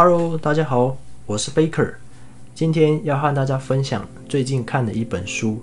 [0.00, 0.96] Hello，大家好，
[1.26, 1.94] 我是 Baker，
[2.54, 5.60] 今天要和大家分享最近看的一本书。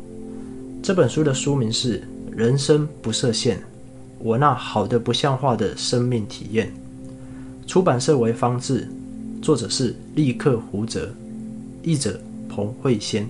[0.84, 2.02] 这本书的书名是
[2.36, 3.58] 《人生不设限》，
[4.20, 6.70] 我那好的不像话的生命体验。
[7.66, 8.90] 出版社为方志，
[9.42, 11.10] 作者是立克胡泽，
[11.82, 13.26] 译者彭慧仙。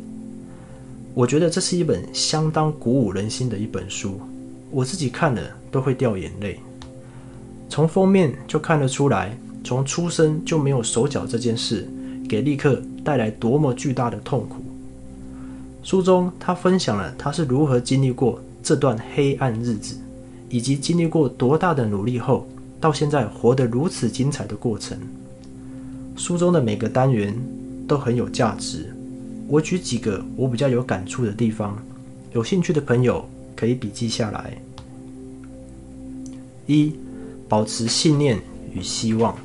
[1.13, 4.19] 我觉得这是一本相当鼓舞人心的一本书，
[4.71, 6.59] 我自己看了都会掉眼泪。
[7.69, 11.89] 从封面就看得出来，从出生就没有手脚这件事，
[12.29, 14.63] 给立克带来多么巨大的痛苦。
[15.83, 19.95] 书中他分享了他是如何经历过这段黑暗日子，
[20.49, 22.47] 以及经历过多大的努力后，
[22.79, 24.97] 到现在活得如此精彩的过程。
[26.15, 27.35] 书中的每个单元
[27.87, 28.95] 都很有价值，
[29.47, 31.77] 我举几个我比较有感触的地方，
[32.33, 34.57] 有兴趣的朋友可以笔记下来。
[36.67, 36.93] 一
[37.47, 38.39] 保持信念
[38.73, 39.37] 与希望。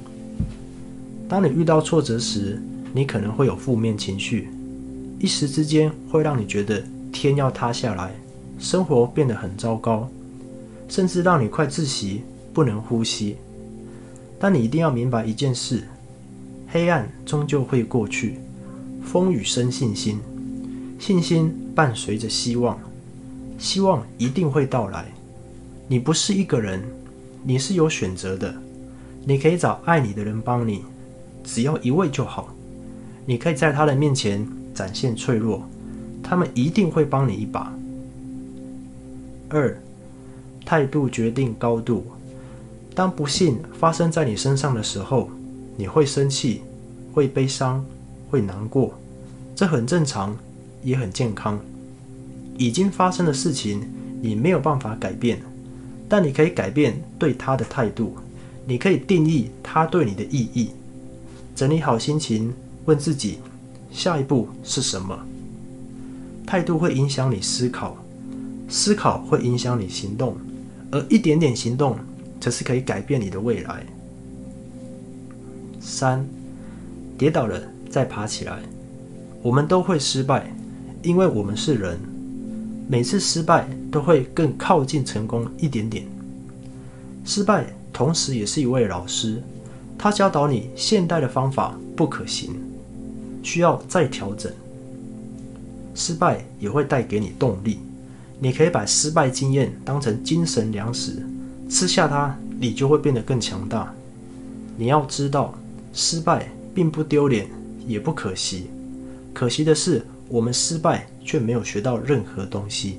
[1.30, 2.60] 当你遇到挫折时，
[2.92, 4.48] 你可能会有负面情绪，
[5.20, 8.12] 一时之间会让你觉得天要塌下来，
[8.58, 10.10] 生活变得很糟糕，
[10.88, 12.22] 甚至让你快窒息，
[12.52, 13.36] 不能呼吸。
[14.40, 15.84] 但你一定要明白一件事：
[16.66, 18.40] 黑暗终究会过去，
[19.04, 20.18] 风雨生信心，
[20.98, 22.76] 信心伴随着希望，
[23.56, 25.06] 希望一定会到来。
[25.86, 26.82] 你不是一个人。
[27.44, 28.52] 你是有选择的，
[29.24, 30.82] 你可以找爱你的人帮你，
[31.44, 32.54] 只要一位就好。
[33.26, 35.62] 你可以在他的面前展现脆弱，
[36.22, 37.72] 他们一定会帮你一把。
[39.48, 39.76] 二，
[40.64, 42.06] 态度决定高度。
[42.94, 45.30] 当不幸发生在你身上的时候，
[45.76, 46.62] 你会生气，
[47.12, 47.84] 会悲伤，
[48.30, 48.94] 会难过，
[49.54, 50.36] 这很正常，
[50.82, 51.58] 也很健康。
[52.56, 53.82] 已经发生的事情，
[54.20, 55.40] 你没有办法改变。
[56.08, 58.16] 但你可以改变对他的态度，
[58.66, 60.70] 你可以定义他对你的意义。
[61.60, 62.50] 整理好心情，
[62.86, 63.36] 问自己
[63.92, 65.14] 下一步是什么？
[66.46, 67.98] 态度会影响你思考，
[68.66, 70.38] 思考会影响你行动，
[70.90, 71.98] 而一点点行动
[72.40, 73.84] 则是可以改变你的未来。
[75.78, 76.24] 三，
[77.18, 77.60] 跌倒了
[77.90, 78.62] 再爬起来。
[79.42, 80.50] 我们都会失败，
[81.02, 82.00] 因为我们是人。
[82.88, 86.06] 每次失败都会更靠近成功一点点。
[87.22, 89.42] 失败同时也是一位老师，
[90.02, 92.54] 他教导你现代的方法不可行，
[93.42, 94.50] 需要再调整。
[95.94, 97.80] 失败也会带给你动力，
[98.38, 101.22] 你可以把失败经验当成精神粮食，
[101.68, 103.92] 吃下它，你就会变得更强大。
[104.78, 105.52] 你要知道，
[105.92, 107.46] 失败并不丢脸，
[107.86, 108.70] 也不可惜，
[109.34, 112.96] 可惜的是，我们失败却没有学到任何东西。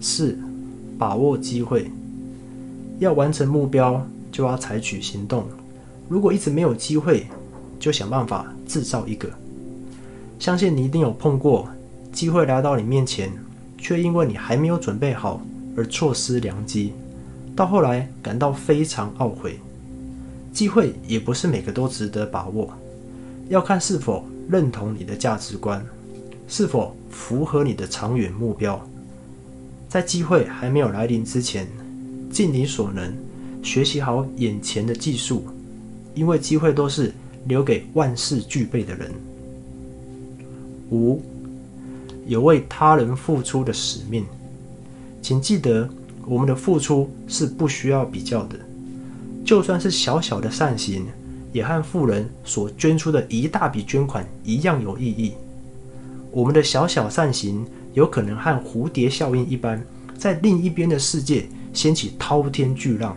[0.00, 0.36] 四，
[0.98, 1.88] 把握机会。
[2.98, 5.46] 要完成目标，就要采取行动。
[6.08, 7.26] 如果一直没有机会，
[7.78, 9.28] 就想办法制造一个。
[10.38, 11.68] 相信你一定有碰过，
[12.12, 13.30] 机会来到你面前，
[13.76, 15.40] 却因为你还没有准备好
[15.76, 16.92] 而错失良机，
[17.54, 19.58] 到后来感到非常懊悔。
[20.52, 22.72] 机会也不是每个都值得把握，
[23.48, 24.24] 要看是否。
[24.50, 25.84] 认同你的价值观，
[26.46, 28.80] 是否符合你的长远目标？
[29.90, 31.68] 在机会还没有来临之前，
[32.30, 33.14] 尽你所能
[33.62, 35.44] 学习好眼前的技术，
[36.14, 37.12] 因为机会都是
[37.46, 39.12] 留给万事俱备的人。
[40.90, 41.22] 五，
[42.26, 44.24] 有为他人付出的使命，
[45.20, 45.88] 请记得，
[46.26, 48.58] 我们的付出是不需要比较的，
[49.44, 51.06] 就算是小小的善行。
[51.50, 55.32] 也和富人所捐出的一大笔捐款一样有意义。
[56.30, 57.64] 我们的小小善行，
[57.94, 59.82] 有可能和蝴蝶效应一般，
[60.18, 63.16] 在另一边的世界掀起滔天巨浪。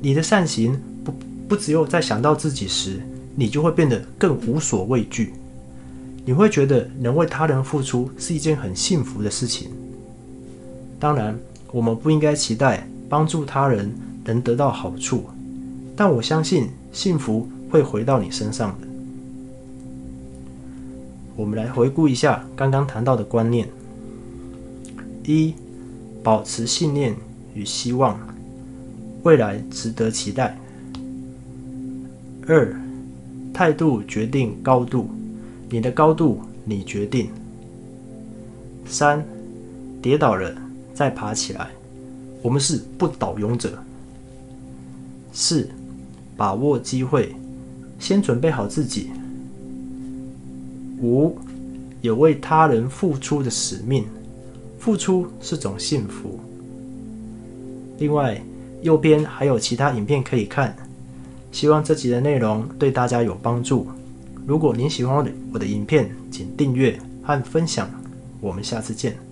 [0.00, 1.14] 你的善行不
[1.48, 3.00] 不只有在想到自己时，
[3.34, 5.32] 你就会变得更无所畏惧。
[6.24, 9.70] 你会觉得能为他人付出是一件很幸福的事情。
[10.98, 11.38] 当然，
[11.72, 13.92] 我们不应该期待帮助他人
[14.24, 15.24] 能得到好处，
[15.94, 16.68] 但我相信。
[16.92, 18.88] 幸福会回到你身上的。
[21.36, 23.68] 我们来回顾一下刚刚谈到的观念：
[25.26, 25.52] 一、
[26.22, 27.14] 保持信念
[27.52, 28.18] 与希望，
[29.26, 30.54] 未来值得期待；
[32.46, 32.72] 二、
[33.52, 35.08] 态度决定高度，
[35.68, 37.26] 你的高度你决定；
[38.86, 39.26] 三、
[40.00, 40.54] 跌倒了
[40.94, 41.70] 再爬起来，
[42.40, 43.70] 我们是不倒勇者；
[45.32, 45.68] 四。
[46.36, 47.34] 把握机会，
[47.98, 49.10] 先准备好自己。
[51.00, 51.34] 五，
[52.02, 54.04] 有为他人付出的使命，
[54.78, 56.38] 付出是种幸福。
[57.98, 58.38] 另外，
[58.86, 60.72] 右边还有其他影片可以看，
[61.50, 63.88] 希望这集的内容对大家有帮助。
[64.46, 67.90] 如果您喜欢我的影片，请订阅和分享。
[68.40, 69.25] 我们下次见。